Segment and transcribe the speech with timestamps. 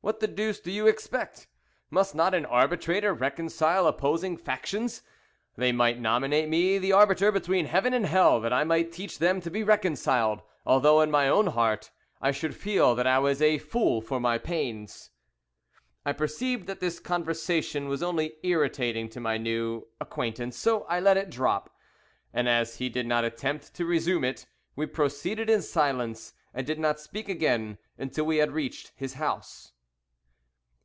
[0.00, 1.48] What the deuce do you expect?
[1.90, 5.02] Must not an arbitrator reconcile opposing factions?
[5.56, 9.40] They might nominate me the arbiter between Heaven and Hell, that I might teach them
[9.42, 11.90] to be reconciled, although, in my own heart,
[12.22, 15.10] I should feel that I was a fool for my pains."
[16.06, 21.18] I perceived that this conversation was only irritating to my new acquaintance, so I let
[21.18, 21.76] it drop,
[22.32, 26.78] and as he did not attempt to resume it, we proceeded in silence, and did
[26.78, 29.72] not speak again until we had reached his house.